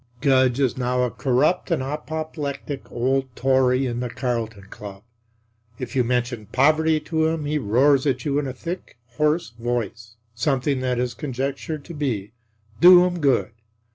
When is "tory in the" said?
3.35-4.09